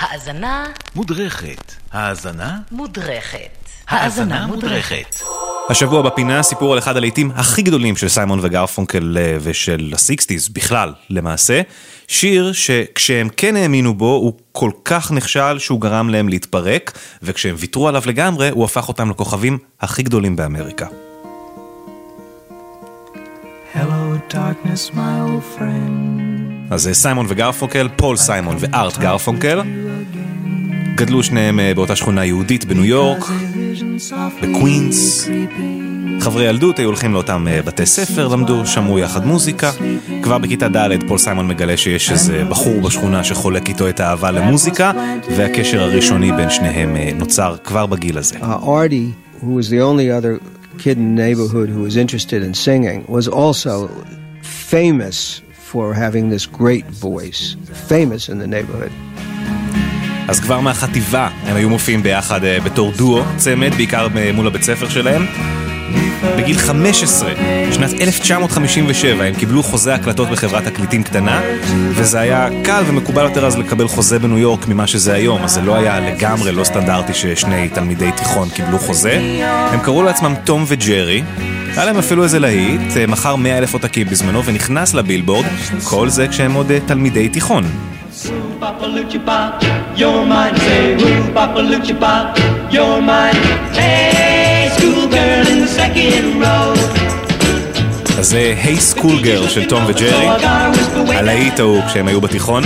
האזנה 0.00 0.66
מודרכת. 0.94 1.72
האזנה? 1.92 2.58
מודרכת. 2.70 3.68
האזנה 3.88 4.46
מודרכת. 4.46 5.20
השבוע 5.70 6.02
בפינה 6.02 6.42
סיפור 6.42 6.72
על 6.72 6.78
אחד 6.78 6.96
הלהיטים 6.96 7.30
הכי 7.34 7.62
גדולים 7.62 7.96
של 7.96 8.08
סיימון 8.08 8.38
וגרפונקל 8.42 9.18
אה, 9.18 9.36
ושל 9.40 9.92
הסיקסטיז 9.94 10.48
בכלל 10.48 10.94
למעשה. 11.10 11.60
שיר 12.08 12.52
שכשהם 12.52 13.28
כן 13.36 13.56
האמינו 13.56 13.94
בו 13.94 14.14
הוא 14.14 14.32
כל 14.52 14.70
כך 14.84 15.12
נכשל 15.12 15.58
שהוא 15.58 15.80
גרם 15.80 16.08
להם 16.08 16.28
להתפרק 16.28 16.98
וכשהם 17.22 17.54
ויתרו 17.58 17.88
עליו 17.88 18.02
לגמרי 18.06 18.50
הוא 18.50 18.64
הפך 18.64 18.88
אותם 18.88 19.10
לכוכבים 19.10 19.58
הכי 19.80 20.02
גדולים 20.02 20.36
באמריקה. 20.36 20.86
Hello, 23.74 23.99
darkness, 24.30 24.94
my 24.94 25.20
old 25.26 25.58
friend. 25.58 26.30
אז 26.70 26.88
אה, 26.88 26.94
סיימון 26.94 27.26
וגרפונקל, 27.28 27.88
פול 27.96 28.16
סיימון 28.16 28.56
וארט 28.60 28.98
גרפונקל 28.98 29.60
גדלו 30.94 31.22
שניהם 31.22 31.60
אה, 31.60 31.74
באותה 31.74 31.96
שכונה 31.96 32.24
יהודית 32.24 32.64
בניו 32.64 32.84
יורק, 32.84 33.24
בקווינס. 34.42 35.28
חברי 36.20 36.44
ילדות 36.44 36.78
היו 36.78 36.86
הולכים 36.86 37.12
לאותם 37.12 37.46
אה, 37.48 37.62
בתי 37.62 37.86
ספר, 37.86 38.28
למדו, 38.28 38.66
שמעו 38.66 38.98
יחד 38.98 39.26
מוזיקה. 39.26 39.70
כבר 40.22 40.38
בכיתה 40.38 40.68
ד' 40.68 41.08
פול 41.08 41.18
סיימון 41.18 41.48
מגלה 41.48 41.76
שיש 41.76 42.10
איזה 42.10 42.44
בחור 42.44 42.80
בשכונה 42.80 43.24
שחולק 43.24 43.68
איתו 43.68 43.88
את 43.88 44.00
האהבה 44.00 44.30
למוזיקה, 44.30 44.92
והקשר 45.36 45.82
הראשוני 45.82 46.32
בין 46.32 46.50
שניהם 46.50 46.96
נוצר 47.18 47.56
כבר 47.64 47.86
בגיל 47.86 48.18
הזה. 48.18 48.36
Uh, 48.36 48.42
Artie, 48.42 49.14
who 49.42 49.46
was 49.60 49.70
the 49.70 49.80
only 49.80 50.10
other 50.10 50.40
kid 50.78 50.96
in 50.98 51.14
the 51.14 51.22
neighborhood 51.22 51.68
who 51.68 51.82
was 51.82 51.96
interested 51.96 52.42
in 52.42 52.54
singing, 52.54 53.04
was 53.08 53.28
also 53.28 53.88
famous 54.70 55.42
for 55.70 55.94
having 55.94 56.30
this 56.34 56.46
great 56.46 56.86
voice. 57.08 57.56
Famous 57.88 58.28
in 58.28 58.38
the 58.38 58.46
neighborhood. 58.46 58.92
אז 60.28 60.40
כבר 60.40 60.60
מהחטיבה 60.60 61.28
הם 61.44 61.56
היו 61.56 61.70
מופיעים 61.70 62.02
ביחד 62.02 62.44
אה, 62.44 62.60
בתור 62.60 62.92
דואו, 62.96 63.22
צמד, 63.36 63.74
בעיקר 63.74 64.08
אה, 64.16 64.32
מול 64.32 64.46
הבית 64.46 64.62
ספר 64.62 64.88
שלהם. 64.88 65.26
בגיל 66.36 66.58
15, 66.58 67.32
בשנת 67.68 68.00
1957, 68.00 69.24
הם 69.24 69.34
קיבלו 69.34 69.62
חוזה 69.62 69.94
הקלטות 69.94 70.28
בחברת 70.28 70.64
תקליטים 70.64 71.02
קטנה, 71.02 71.40
וזה 71.90 72.20
היה 72.20 72.48
קל 72.64 72.82
ומקובל 72.86 73.24
יותר 73.24 73.46
אז 73.46 73.58
לקבל 73.58 73.88
חוזה 73.88 74.18
בניו 74.18 74.38
יורק 74.38 74.68
ממה 74.68 74.86
שזה 74.86 75.12
היום, 75.12 75.42
אז 75.44 75.50
זה 75.50 75.60
לא 75.60 75.76
היה 75.76 76.00
לגמרי 76.00 76.52
לא 76.52 76.64
סטנדרטי 76.64 77.14
ששני 77.14 77.68
תלמידי 77.68 78.10
תיכון 78.16 78.48
קיבלו 78.48 78.78
חוזה. 78.78 79.18
הם 79.72 79.80
קראו 79.80 80.02
לעצמם 80.02 80.34
תום 80.44 80.64
וג'רי, 80.66 81.22
היה 81.76 81.84
להם 81.84 81.98
אפילו 81.98 82.24
איזה 82.24 82.38
להיט, 82.38 82.96
אה, 82.96 83.06
מכר 83.06 83.36
100 83.36 83.58
אלף 83.58 83.72
עותקים 83.72 84.06
בזמנו 84.06 84.44
ונכנס 84.44 84.94
לבילבורד, 84.94 85.46
כל 85.84 86.08
זה 86.08 86.28
כשהם 86.28 86.52
עוד 86.52 86.70
אה, 86.70 86.78
תלמידי 86.86 87.28
תיכון. 87.28 87.64
אז 98.18 98.26
זה 98.28 98.54
היי 98.62 98.80
סקול 98.80 99.22
גרל 99.22 99.48
של 99.48 99.68
תום 99.68 99.82
וג'רי, 99.86 100.28
הלהיט 101.08 101.60
ההוא 101.60 101.82
כשהם 101.86 102.08
היו 102.08 102.20
בתיכון. 102.20 102.62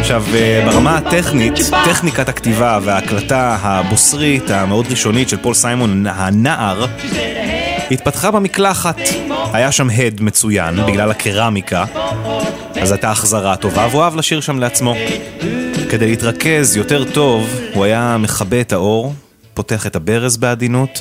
עכשיו, 0.00 0.24
אה, 0.34 0.62
ברמה 0.66 0.96
הטכנית, 0.96 1.54
טכניקת 1.84 2.28
הכתיבה 2.28 2.78
וההקלטה 2.82 3.56
הבוסרית 3.62 4.50
המאוד 4.50 4.86
ראשונית 4.90 5.28
של 5.28 5.36
פול 5.36 5.54
סיימון 5.54 6.06
הנער, 6.06 6.86
התפתחה 7.90 8.30
במקלחת. 8.30 8.96
היה 9.52 9.72
שם 9.72 9.90
הד 9.90 10.20
מצוין 10.20 10.86
בגלל 10.86 11.10
הקרמיקה, 11.10 11.84
אז 12.80 12.92
הייתה 12.92 13.10
החזרה 13.10 13.56
טובה, 13.56 13.88
והוא 13.90 14.02
אהב 14.02 14.16
לשיר 14.16 14.40
שם 14.40 14.58
לעצמו. 14.58 14.94
כדי 15.90 16.06
להתרכז 16.06 16.76
יותר 16.76 17.12
טוב, 17.12 17.48
הוא 17.74 17.84
היה 17.84 18.16
מכבה 18.18 18.60
את 18.60 18.72
האור, 18.72 19.14
פותח 19.54 19.86
את 19.86 19.96
הברז 19.96 20.36
בעדינות, 20.36 21.00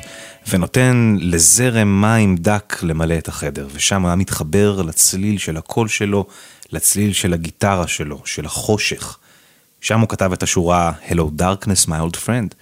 ונותן 0.50 1.16
לזרם 1.20 2.02
מים 2.02 2.36
דק 2.36 2.80
למלא 2.84 3.18
את 3.18 3.28
החדר, 3.28 3.68
ושם 3.74 4.06
היה 4.06 4.16
מתחבר 4.16 4.82
לצליל 4.82 5.38
של 5.38 5.58
הקול 5.58 5.88
שלו, 5.88 6.26
לצליל 6.72 7.14
של 7.14 7.34
הגיטרה 7.34 7.88
שלו, 7.88 8.22
של 8.26 8.46
החושך. 8.46 9.18
שם 9.82 10.00
הוא 10.00 10.10
כתב 10.10 10.32
את 10.34 10.44
השורה 10.44 10.92
Hello 11.10 11.42
Darkness 11.42 11.88
my 11.88 12.12
old 12.12 12.16
friend, 12.26 12.54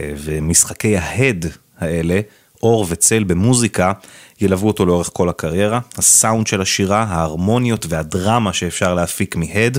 אה, 0.00 0.12
ומשחקי 0.16 0.96
ההד 0.96 1.46
האלה, 1.78 2.20
אור 2.62 2.86
וצל 2.88 3.24
במוזיקה, 3.24 3.92
ילוו 4.40 4.66
אותו 4.66 4.86
לאורך 4.86 5.10
כל 5.12 5.28
הקריירה. 5.28 5.80
הסאונד 5.98 6.46
של 6.46 6.60
השירה, 6.60 7.02
ההרמוניות 7.02 7.86
והדרמה 7.88 8.52
שאפשר 8.52 8.94
להפיק 8.94 9.36
מהד. 9.36 9.78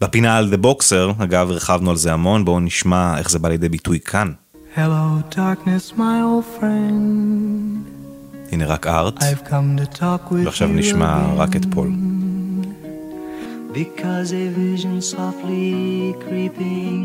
בפינה 0.00 0.36
על 0.36 0.54
The 0.54 0.64
Boxer, 0.64 1.22
אגב, 1.22 1.50
הרחבנו 1.50 1.90
על 1.90 1.96
זה 1.96 2.12
המון, 2.12 2.44
בואו 2.44 2.60
נשמע 2.60 3.18
איך 3.18 3.30
זה 3.30 3.38
בא 3.38 3.48
לידי 3.48 3.68
ביטוי 3.68 4.00
כאן. 4.00 4.32
Hello, 4.76 5.34
darkness, 5.34 5.92
my 5.96 6.20
old 6.22 6.60
friend. 6.60 7.98
הנה 8.52 8.66
רק 8.66 8.86
ארט, 8.86 9.24
ועכשיו 10.44 10.68
נשמע. 10.68 11.34
רק 11.36 11.56
את 11.56 11.62
פול. 11.70 11.92
Because 13.72 14.32
a 14.32 14.48
vision 14.48 15.00
softly 15.00 16.14
creeping 16.24 17.04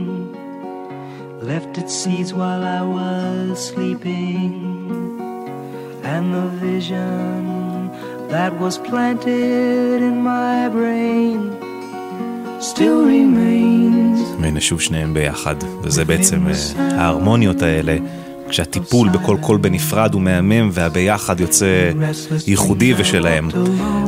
left 1.50 1.78
its 1.78 1.94
seeds 1.94 2.32
while 2.34 2.64
I 2.64 2.82
was 2.82 3.60
sleeping, 3.70 4.54
and 6.14 6.28
the 6.40 6.48
vision 6.68 7.40
that 8.34 8.52
was 8.64 8.76
planted 8.90 9.98
in 10.10 10.18
my 10.32 10.70
brain 10.78 11.40
still 12.60 13.00
remains. 13.16 14.20
והנה 14.42 14.62
שוב 14.62 14.82
שניהם 14.82 15.14
ביחד, 15.14 15.56
וזה 15.82 16.06
בעצם 16.06 16.48
אה, 16.48 17.02
ההרמוניות 17.02 17.62
האלה, 17.62 17.98
כשהטיפול 18.50 19.10
בכל 19.10 19.38
קול 19.42 19.58
בנפרד 19.58 20.14
הוא 20.14 20.22
מהמם 20.22 20.70
והביחד 20.74 21.40
יוצא 21.40 21.92
ייחודי 22.48 22.94
ושלהם. 22.98 23.50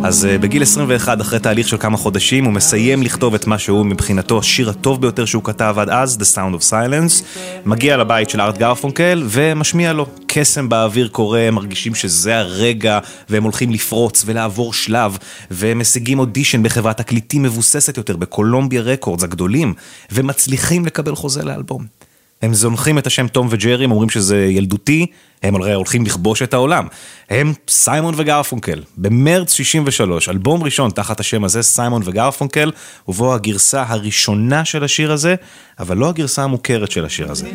אז 0.04 0.26
אה, 0.26 0.38
בגיל 0.38 0.62
21, 0.62 1.22
אחרי 1.22 1.40
תהליך 1.40 1.68
של 1.68 1.78
כמה 1.78 1.98
חודשים, 1.98 2.46
הוא 2.46 2.54
מסיים 2.54 3.04
לכתוב 3.04 3.34
את 3.34 3.48
מה 3.48 3.60
שהוא 3.60 3.86
מבחינתו 3.86 4.40
השיר 4.40 4.70
הטוב 4.70 5.02
ביותר 5.02 5.26
שהוא 5.26 5.44
כתב 5.44 5.76
עד 5.80 5.90
אז, 5.90 6.18
The 6.22 6.36
Sound 6.36 6.62
of 6.62 6.70
Silence, 6.72 7.24
מגיע 7.66 7.98
לבית 7.98 8.30
של 8.30 8.42
ארט 8.42 8.58
גרפונקל 8.58 9.24
ומשמיע 9.28 9.94
לו. 9.94 10.06
קסם 10.28 10.70
באוויר 10.70 11.08
קורה, 11.08 11.40
הם 11.40 11.56
מרגישים 11.56 11.96
שזה 11.96 12.38
הרגע, 12.38 13.00
והם 13.30 13.44
הולכים 13.44 13.72
לפרוץ 13.72 14.24
ולעבור 14.26 14.74
שלב, 14.74 15.18
והם 15.52 15.80
משיגים 15.80 16.20
אודישן 16.20 16.64
בחברת 16.64 16.98
תקליטים 16.98 17.44
מבוססת 17.44 17.98
יותר, 17.98 18.18
בקולומביה 18.18 18.82
רקורדס 18.82 19.24
הגדולים, 19.24 19.74
ומצליחים 20.12 20.86
לקבל 20.86 21.16
חוזה 21.16 21.44
לאלבום. 21.44 22.05
הם 22.42 22.54
זונחים 22.54 22.98
את 22.98 23.08
השם 23.08 23.28
תום 23.28 23.48
וג'רי, 23.52 23.84
הם 23.84 23.92
אומרים 23.92 24.10
שזה 24.10 24.46
ילדותי, 24.46 25.06
הם 25.44 25.56
הרי 25.56 25.74
הולכים 25.74 26.06
לכבוש 26.06 26.42
את 26.42 26.54
העולם. 26.54 26.88
הם 27.30 27.54
סיימון 27.68 28.14
וגרפונקל, 28.18 28.84
במרץ 28.98 29.54
63, 29.54 30.30
אלבום 30.30 30.64
ראשון 30.64 30.92
תחת 30.92 31.20
השם 31.20 31.44
הזה, 31.44 31.62
סיימון 31.62 32.02
וגרפונקל, 32.06 32.72
ובו 33.08 33.34
הגרסה 33.34 33.84
הראשונה 33.88 34.66
של 34.66 34.84
השיר 34.84 35.12
הזה, 35.12 35.36
אבל 35.80 35.98
לא 35.98 36.10
הגרסה 36.10 36.44
המוכרת 36.44 36.92
של 36.92 37.06
השיר 37.06 37.32
הזה. 37.32 37.48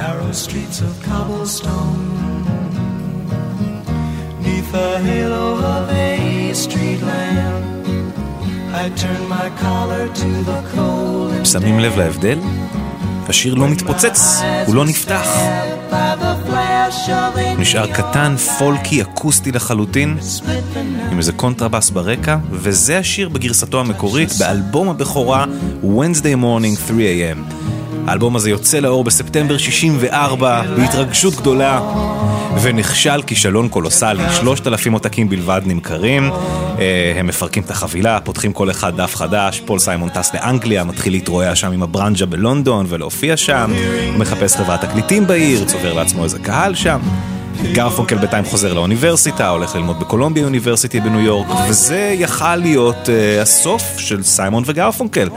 Narrow 0.00 0.32
streets 0.32 0.78
of 0.88 0.94
cobblestone, 1.08 2.19
the 4.72 4.98
halo 5.08 5.46
of 5.74 5.90
a 5.90 6.54
street 6.54 7.00
lamp. 7.02 7.64
I 8.82 8.88
turned 9.02 9.28
my 9.28 9.48
collar 9.62 10.04
to 10.20 10.30
the 10.50 10.60
cold 10.74 11.32
and 11.32 11.46
שמים 11.48 11.78
לב 11.80 11.98
להבדל? 11.98 12.38
השיר 13.28 13.54
לא 13.54 13.68
מתפוצץ, 13.68 14.40
הוא 14.66 14.74
לא 14.74 14.84
נפתח. 14.84 15.26
נשאר 17.58 17.86
קטן, 17.86 18.36
פולקי, 18.58 19.02
אקוסטי 19.02 19.52
לחלוטין, 19.52 20.18
עם 21.12 21.18
איזה 21.18 21.32
קונטרבאס 21.32 21.90
ברקע, 21.90 22.36
וזה 22.50 22.98
השיר 22.98 23.28
בגרסתו 23.28 23.80
המקורית 23.80 24.32
באלבום 24.38 24.88
הבכורה 24.88 25.44
Wednesday 25.82 26.42
Morning 26.42 26.90
3AM. 26.90 27.54
האלבום 28.06 28.36
הזה 28.36 28.50
יוצא 28.50 28.78
לאור 28.78 29.04
בספטמבר 29.04 29.58
64, 29.58 30.62
בהתרגשות 30.76 31.34
גדולה, 31.34 31.80
ונכשל 32.62 33.22
כישלון 33.22 33.68
קולוסאלי, 33.68 34.22
3,000 34.32 34.92
עותקים 34.92 35.28
בלבד 35.28 35.60
נמכרים, 35.66 36.30
אה, 36.78 37.14
הם 37.16 37.26
מפרקים 37.26 37.62
את 37.62 37.70
החבילה, 37.70 38.20
פותחים 38.20 38.52
כל 38.52 38.70
אחד 38.70 38.96
דף 38.96 39.16
חדש, 39.16 39.60
פול 39.66 39.78
סיימון 39.78 40.08
טס 40.08 40.34
לאנגליה, 40.34 40.84
מתחיל 40.84 41.12
להתרועע 41.12 41.54
שם 41.54 41.72
עם 41.72 41.82
הברנג'ה 41.82 42.26
בלונדון 42.26 42.86
ולהופיע 42.88 43.36
שם, 43.36 43.72
הוא 44.12 44.18
מחפש 44.18 44.56
חברת 44.56 44.84
תקליטים 44.84 45.26
בעיר, 45.26 45.64
צובר 45.64 45.92
לעצמו 45.92 46.24
איזה 46.24 46.38
קהל 46.38 46.74
שם. 46.74 47.00
גרפונקל 47.72 48.16
בינתיים 48.16 48.44
חוזר 48.44 48.72
לאוניברסיטה, 48.72 49.48
הולך 49.48 49.74
ללמוד 49.74 50.00
בקולומביה 50.00 50.44
יוניברסיטי 50.44 51.00
בניו 51.00 51.20
יורק, 51.20 51.46
וזה 51.68 52.14
יכל 52.18 52.56
להיות 52.56 53.06
uh, 53.06 53.42
הסוף 53.42 53.82
של 53.98 54.22
סיימון 54.22 54.62
וגרפונקל. 54.66 55.28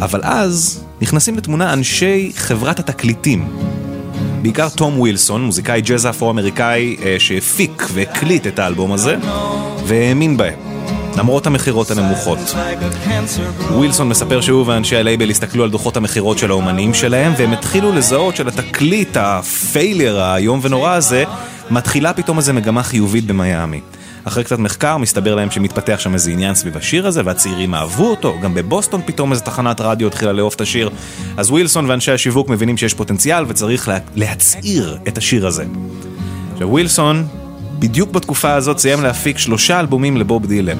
אבל 0.00 0.20
אז 0.22 0.83
נכנסים 1.00 1.36
לתמונה 1.36 1.72
אנשי 1.72 2.32
חברת 2.36 2.78
התקליטים. 2.78 3.48
בעיקר 4.42 4.68
תום 4.68 5.00
ווילסון, 5.00 5.44
מוזיקאי 5.44 5.80
ג'אז 5.80 6.06
אפרו-אמריקאי 6.06 6.96
אה, 7.02 7.16
שהפיק 7.18 7.86
והקליט 7.92 8.46
את 8.46 8.58
האלבום 8.58 8.92
הזה, 8.92 9.16
והאמין 9.86 10.36
בהם. 10.36 10.58
למרות 11.16 11.46
המכירות 11.46 11.90
הנמוכות. 11.90 12.38
ווילסון 13.70 14.08
מספר 14.08 14.40
שהוא 14.40 14.66
ואנשי 14.66 14.96
הלייבל 14.96 15.30
הסתכלו 15.30 15.64
על 15.64 15.70
דוחות 15.70 15.96
המכירות 15.96 16.38
של 16.38 16.50
האומנים 16.50 16.94
שלהם 16.94 17.32
והם 17.36 17.52
התחילו 17.52 17.92
לזהות 17.92 18.36
שלתקליט 18.36 19.16
הפיילר 19.16 20.20
האיום 20.20 20.60
ונורא 20.62 20.90
הזה 20.90 21.24
מתחילה 21.70 22.12
פתאום 22.12 22.38
איזה 22.38 22.52
מגמה 22.52 22.82
חיובית 22.82 23.26
במיאמי. 23.26 23.80
אחרי 24.24 24.44
קצת 24.44 24.58
מחקר 24.58 24.96
מסתבר 24.96 25.34
להם 25.34 25.50
שמתפתח 25.50 25.96
שם 25.98 26.14
איזה 26.14 26.30
עניין 26.30 26.54
סביב 26.54 26.76
השיר 26.76 27.06
הזה 27.06 27.22
והצעירים 27.24 27.74
אהבו 27.74 28.10
אותו, 28.10 28.36
גם 28.42 28.54
בבוסטון 28.54 29.00
פתאום 29.06 29.32
איזה 29.32 29.42
תחנת 29.42 29.80
רדיו 29.80 30.08
התחילה 30.08 30.32
לאהוב 30.32 30.52
את 30.56 30.60
השיר. 30.60 30.90
אז 31.36 31.50
ווילסון 31.50 31.90
ואנשי 31.90 32.12
השיווק 32.12 32.48
מבינים 32.48 32.76
שיש 32.76 32.94
פוטנציאל 32.94 33.44
וצריך 33.48 33.88
לה... 33.88 33.98
להצעיר 34.16 34.98
את 35.08 35.18
השיר 35.18 35.46
הזה. 35.46 35.64
עכשיו 36.52 36.68
ווילסון 36.68 37.26
בדיוק 37.78 38.10
בתקופה 38.10 38.54
הזאת 38.54 38.78
סיים 38.78 39.02
להפיק 39.02 39.38
שלושה 39.38 39.80
אלבומים 39.80 40.16
לבוב 40.16 40.46
דילן. 40.46 40.78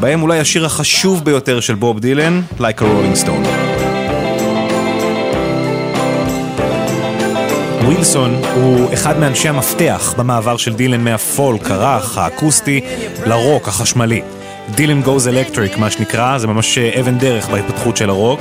בהם 0.00 0.22
אולי 0.22 0.38
השיר 0.38 0.66
החשוב 0.66 1.24
ביותר 1.24 1.60
של 1.60 1.74
בוב 1.74 2.00
דילן, 2.00 2.40
Like 2.58 2.78
a 2.78 2.82
Rolling 2.82 3.24
Stone. 3.24 3.43
ווילסון 7.84 8.42
הוא 8.54 8.92
אחד 8.94 9.18
מאנשי 9.18 9.48
המפתח 9.48 10.14
במעבר 10.16 10.56
של 10.56 10.74
דילן 10.74 11.04
מהפולק, 11.04 11.70
הרך, 11.70 12.18
האקוסטי, 12.18 12.80
לרוק, 13.26 13.68
החשמלי. 13.68 14.22
דילן 14.74 15.02
goes 15.02 15.28
electric, 15.28 15.78
מה 15.78 15.90
שנקרא, 15.90 16.38
זה 16.38 16.46
ממש 16.46 16.78
אבן 16.78 17.18
דרך 17.18 17.48
בהתפתחות 17.48 17.96
של 17.96 18.10
הרוק. 18.10 18.40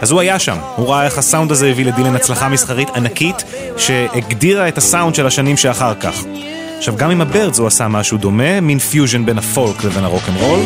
אז 0.00 0.10
הוא 0.10 0.20
היה 0.20 0.38
שם, 0.38 0.56
הוא 0.76 0.88
ראה 0.88 1.04
איך 1.04 1.18
הסאונד 1.18 1.50
הזה 1.50 1.68
הביא 1.68 1.86
לדילן 1.86 2.16
הצלחה 2.16 2.48
מסחרית 2.48 2.88
ענקית, 2.96 3.44
שהגדירה 3.76 4.68
את 4.68 4.78
הסאונד 4.78 5.14
של 5.14 5.26
השנים 5.26 5.56
שאחר 5.56 5.94
כך. 5.94 6.24
עכשיו, 6.78 6.96
גם 6.96 7.10
עם 7.10 7.20
הבירדס 7.20 7.58
הוא 7.58 7.66
עשה 7.66 7.88
משהו 7.88 8.18
דומה, 8.18 8.60
מין 8.60 8.78
פיוז'ן 8.78 9.26
בין 9.26 9.38
הפולק 9.38 9.84
לבין 9.84 10.04
הרוקנרול. 10.04 10.60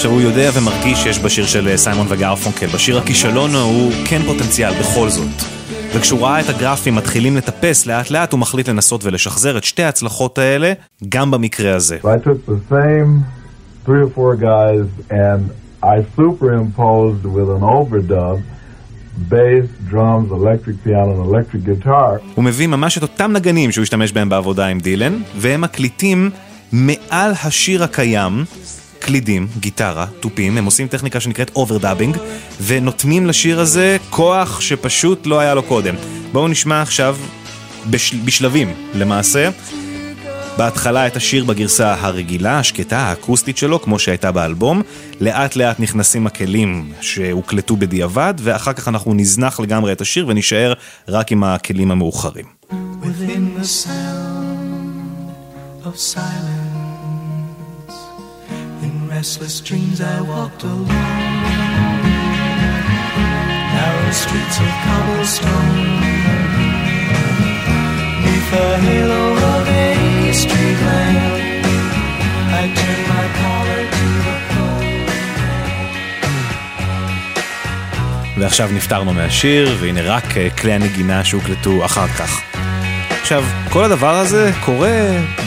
עכשיו 0.00 0.12
הוא 0.12 0.20
יודע 0.20 0.50
ומרגיש 0.54 1.02
שיש 1.02 1.18
בשיר 1.18 1.46
של 1.46 1.76
סיימון 1.76 2.06
וגרפונקל, 2.08 2.66
בשיר 2.66 2.98
הכישלון 2.98 3.54
הוא 3.54 3.92
כן 4.04 4.22
פוטנציאל 4.26 4.80
בכל 4.80 5.08
זאת. 5.08 5.42
וכשהוא 5.94 6.20
ראה 6.20 6.40
את 6.40 6.48
הגרפים 6.48 6.94
מתחילים 6.94 7.36
לטפס 7.36 7.86
לאט 7.86 8.10
לאט, 8.10 8.32
הוא 8.32 8.40
מחליט 8.40 8.68
לנסות 8.68 9.04
ולשחזר 9.04 9.58
את 9.58 9.64
שתי 9.64 9.82
ההצלחות 9.82 10.38
האלה, 10.38 10.72
גם 11.08 11.30
במקרה 11.30 11.76
הזה. 11.76 11.98
So. 12.02 12.08
הוא 22.34 22.44
מביא 22.44 22.66
ממש 22.66 22.98
את 22.98 23.02
אותם 23.02 23.32
נגנים 23.32 23.72
שהוא 23.72 23.82
השתמש 23.82 24.12
בהם 24.12 24.28
בעבודה 24.28 24.66
עם 24.66 24.80
דילן, 24.80 25.22
והם 25.36 25.60
מקליטים 25.60 26.30
מעל 26.72 27.32
השיר 27.44 27.84
הקיים. 27.84 28.44
קלידים, 29.00 29.46
גיטרה, 29.60 30.06
תופים, 30.20 30.58
הם 30.58 30.64
עושים 30.64 30.88
טכניקה 30.88 31.20
שנקראת 31.20 31.50
overdubbing 31.56 32.16
ונותנים 32.66 33.26
לשיר 33.26 33.60
הזה 33.60 33.96
כוח 34.10 34.60
שפשוט 34.60 35.26
לא 35.26 35.40
היה 35.40 35.54
לו 35.54 35.62
קודם. 35.62 35.94
בואו 36.32 36.48
נשמע 36.48 36.82
עכשיו 36.82 37.16
בש... 37.90 38.14
בשלבים 38.14 38.74
למעשה. 38.94 39.50
בהתחלה 40.58 41.06
את 41.06 41.16
השיר 41.16 41.44
בגרסה 41.44 41.94
הרגילה, 42.00 42.58
השקטה, 42.58 42.98
האקוסטית 42.98 43.56
שלו, 43.58 43.82
כמו 43.82 43.98
שהייתה 43.98 44.32
באלבום. 44.32 44.82
לאט 45.20 45.56
לאט 45.56 45.80
נכנסים 45.80 46.26
הכלים 46.26 46.92
שהוקלטו 47.00 47.76
בדיעבד, 47.76 48.34
ואחר 48.38 48.72
כך 48.72 48.88
אנחנו 48.88 49.14
נזנח 49.14 49.60
לגמרי 49.60 49.92
את 49.92 50.00
השיר 50.00 50.26
ונשאר 50.28 50.72
רק 51.08 51.32
עם 51.32 51.44
הכלים 51.44 51.90
המאוחרים. 51.90 52.44
Within 53.02 53.60
the 53.60 53.64
sound 53.64 54.60
of 55.86 55.96
silence, 55.96 56.59
restless 59.20 59.56
dreams 59.68 59.98
I 60.16 60.18
walked 60.32 60.62
alone. 60.72 60.88
Narrow 63.74 64.10
streets 64.22 64.56
of 64.64 64.72
cobblestone, 64.86 65.74
neath 68.22 68.48
the 68.54 68.68
halo 68.86 69.24
of 69.52 69.64
a 69.84 69.88
street 70.42 70.78
lamp, 70.88 71.20
I 72.60 72.64
turned 72.78 73.06
my 73.14 73.26
collar 73.40 73.82
to 73.96 74.06
the 74.26 74.36
cold. 74.52 75.08
ועכשיו 78.38 78.68
נפטרנו 78.72 79.12
מהשיר, 79.12 79.76
והנה 79.80 80.00
רק 80.02 80.36
אה, 80.36 80.50
כלי 80.50 80.72
הנגינה 80.72 81.24
שהוקלטו 81.24 81.84
אחר 81.84 82.08
כך. 82.08 82.40
עכשיו, 83.20 83.44
כל 83.70 83.84
הדבר 83.84 84.16
הזה 84.16 84.52
קורה 84.64 84.98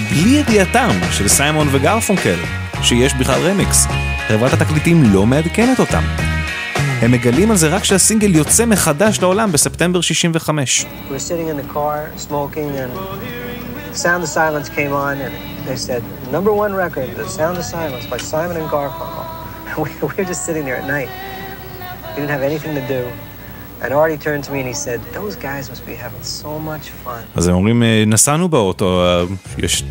בלי 0.09 0.29
ידיעתם 0.29 0.89
של 1.11 1.27
סיימון 1.27 1.67
וגרפונקל, 1.71 2.37
שיש 2.83 3.13
בכלל 3.13 3.41
רמיקס. 3.41 3.87
חברת 4.27 4.53
התקליטים 4.53 5.03
לא 5.13 5.25
מעדכנת 5.25 5.79
אותם. 5.79 6.03
הם 7.01 7.11
מגלים 7.11 7.51
על 7.51 7.57
זה 7.57 7.67
רק 7.67 7.81
כשהסינגל 7.81 8.35
יוצא 8.35 8.65
מחדש 8.65 9.19
לעולם 9.19 9.51
בספטמבר 9.51 10.01
65. 10.01 10.85
We 11.09 11.19
were. 22.89 23.32
אז 27.35 27.47
הם 27.47 27.55
אומרים, 27.55 27.83
"אה, 27.83 28.03
נסענו 28.07 28.49
באוטו, 28.49 29.03
אה, 29.05 29.23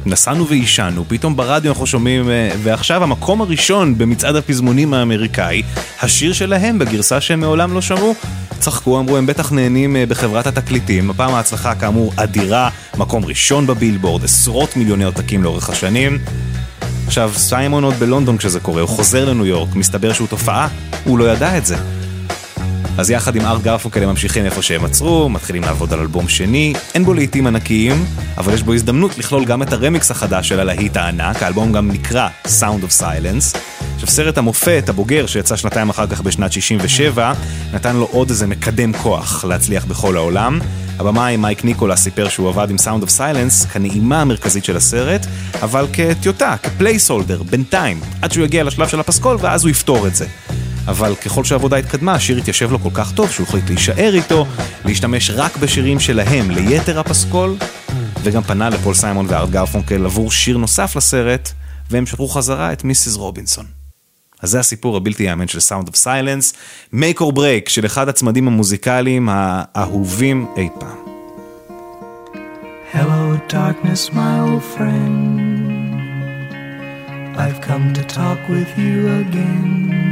נסענו 0.06 0.48
ועישנו, 0.48 1.04
פתאום 1.08 1.36
ברדיו 1.36 1.72
אנחנו 1.72 1.86
שומעים, 1.86 2.30
אה, 2.30 2.50
ועכשיו 2.62 3.02
המקום 3.02 3.40
הראשון 3.40 3.98
במצעד 3.98 4.36
הפזמונים 4.36 4.94
האמריקאי, 4.94 5.62
השיר 6.02 6.32
שלהם 6.32 6.78
בגרסה 6.78 7.20
שהם 7.20 7.40
מעולם 7.40 7.72
לא 7.74 7.80
שמעו. 7.80 8.14
צחקו, 8.60 8.98
אמרו, 8.98 9.16
הם 9.16 9.26
בטח 9.26 9.52
נהנים 9.52 9.96
בחברת 10.08 10.46
התקליטים. 10.46 11.10
הפעם 11.10 11.34
ההצלחה 11.34 11.74
כאמור 11.74 12.12
אדירה, 12.16 12.68
מקום 12.96 13.24
ראשון 13.24 13.66
בבילבורד, 13.66 14.24
עשרות 14.24 14.76
מיליוני 14.76 15.04
עותקים 15.04 15.42
לאורך 15.42 15.70
השנים. 15.70 16.18
עכשיו, 17.06 17.32
סיימון 17.36 17.84
עוד 17.84 17.94
בלונדון 17.94 18.36
כשזה 18.38 18.60
קורה, 18.60 18.80
הוא 18.80 18.88
חוזר 18.88 19.24
לניו 19.24 19.46
יורק, 19.46 19.74
מסתבר 19.74 20.12
שהוא 20.12 20.28
תופעה, 20.28 20.68
הוא 21.04 21.18
לא 21.18 21.32
ידע 21.32 21.58
את 21.58 21.66
זה. 21.66 21.76
אז 22.98 23.10
יחד 23.10 23.36
עם 23.36 23.42
ארט 23.42 23.62
גרפונקל 23.62 24.02
הם 24.02 24.08
ממשיכים 24.08 24.44
איפה 24.44 24.62
שהם 24.62 24.84
עצרו, 24.84 25.28
מתחילים 25.28 25.62
לעבוד 25.62 25.92
על 25.92 26.00
אלבום 26.00 26.28
שני, 26.28 26.72
אין 26.94 27.04
בו 27.04 27.14
לעיתים 27.14 27.46
ענקיים, 27.46 28.04
אבל 28.38 28.54
יש 28.54 28.62
בו 28.62 28.74
הזדמנות 28.74 29.18
לכלול 29.18 29.44
גם 29.44 29.62
את 29.62 29.72
הרמיקס 29.72 30.10
החדש 30.10 30.48
של 30.48 30.60
הלהיט 30.60 30.96
הענק, 30.96 31.42
האלבום 31.42 31.72
גם 31.72 31.90
נקרא 31.90 32.28
Sound 32.44 32.84
of 32.84 33.00
Silence. 33.00 33.58
עכשיו 33.94 34.08
סרט 34.08 34.38
המופת, 34.38 34.84
הבוגר, 34.88 35.26
שיצא 35.26 35.56
שנתיים 35.56 35.88
אחר 35.90 36.06
כך 36.06 36.20
בשנת 36.20 36.52
67, 36.52 37.32
נתן 37.72 37.96
לו 37.96 38.08
עוד 38.10 38.30
איזה 38.30 38.46
מקדם 38.46 38.92
כוח 38.92 39.44
להצליח 39.44 39.84
בכל 39.84 40.16
העולם. 40.16 40.58
הבמאי 40.98 41.36
מייק 41.36 41.64
ניקולה 41.64 41.96
סיפר 41.96 42.28
שהוא 42.28 42.48
עבד 42.48 42.70
עם 42.70 42.76
Sound 42.76 43.04
of 43.04 43.18
Silence 43.18 43.68
כנעימה 43.72 44.20
המרכזית 44.20 44.64
של 44.64 44.76
הסרט, 44.76 45.26
אבל 45.62 45.86
כטיוטה, 45.92 46.56
כפלייסולדר, 46.62 47.42
בינתיים, 47.42 48.00
עד 48.22 48.32
שהוא 48.32 48.44
יגיע 48.44 48.64
לשלב 48.64 48.88
של 48.88 49.00
הפסקול 49.00 49.36
ואז 49.40 49.64
הוא 49.64 49.70
יפתור 49.70 50.06
את 50.06 50.16
זה. 50.16 50.26
אבל 50.88 51.14
ככל 51.14 51.44
שהעבודה 51.44 51.76
התקדמה, 51.76 52.14
השיר 52.14 52.36
התיישב 52.38 52.70
לו 52.72 52.78
כל 52.78 52.88
כך 52.94 53.12
טוב 53.12 53.30
שהוא 53.30 53.46
החליט 53.46 53.68
להישאר 53.68 54.14
איתו, 54.14 54.46
להשתמש 54.84 55.30
רק 55.30 55.56
בשירים 55.56 56.00
שלהם 56.00 56.50
ליתר 56.50 57.00
הפסקול, 57.00 57.56
וגם 58.22 58.42
פנה 58.42 58.70
לפול 58.70 58.94
סיימון 58.94 59.26
וארט 59.28 59.50
גרפונקל 59.50 60.04
עבור 60.04 60.30
שיר 60.30 60.58
נוסף 60.58 60.96
לסרט, 60.96 61.52
והם 61.90 62.06
שלחו 62.06 62.28
חזרה 62.28 62.72
את 62.72 62.84
מיסיס 62.84 63.16
רובינסון. 63.16 63.66
אז 64.42 64.50
זה 64.50 64.60
הסיפור 64.60 64.96
הבלתי 64.96 65.22
ייאמן 65.22 65.48
של 65.48 65.58
Sound 65.58 65.86
of 65.86 65.94
Silence, 65.94 66.54
Make 66.94 67.20
or 67.20 67.32
Break 67.34 67.68
של 67.68 67.86
אחד 67.86 68.08
הצמדים 68.08 68.46
המוזיקליים 68.46 69.28
האהובים 69.32 70.46
אי 70.56 70.68
פעם. 70.80 71.02
Hello, 72.94 73.22
darkness, 73.48 74.02
my 74.12 74.34
old 74.46 74.64
friend. 74.74 75.22
I've 77.42 77.60
come 77.68 77.94
to 77.98 78.04
talk 78.18 78.40
with 78.54 78.70
you 78.76 78.96
again. 79.22 80.11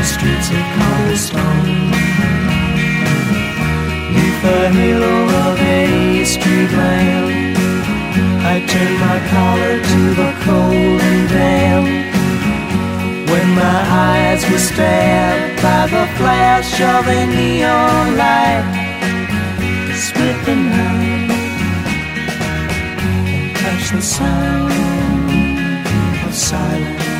The 0.00 0.06
streets 0.06 0.48
of 0.48 0.64
cobblestone. 0.76 1.90
Neath 4.14 4.40
the 4.46 4.60
halo 4.76 5.16
of 5.44 5.60
a 5.60 6.24
street 6.24 6.72
lamp, 6.72 7.58
I 8.52 8.56
turned 8.70 8.98
my 9.06 9.18
collar 9.32 9.74
to 9.92 10.00
the 10.20 10.30
cold 10.46 11.00
and 11.10 11.28
damp. 11.28 11.86
When 13.30 13.48
my 13.64 13.80
eyes 14.08 14.42
were 14.50 14.64
stabbed 14.70 15.60
by 15.60 15.82
the 15.94 16.06
flash 16.16 16.72
of 16.80 17.02
a 17.06 17.20
neon 17.36 18.16
light, 18.16 18.64
it 19.90 19.98
split 20.08 20.38
the 20.46 20.56
night 20.56 21.30
and 23.34 23.56
touched 23.60 23.92
the 23.92 24.00
sound 24.00 24.72
of 26.26 26.34
silence. 26.34 27.19